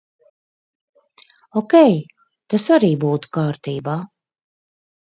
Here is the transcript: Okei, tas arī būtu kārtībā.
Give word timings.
Okei, 1.61 1.95
tas 2.55 2.69
arī 2.79 2.93
būtu 3.07 3.35
kārtībā. 3.41 4.01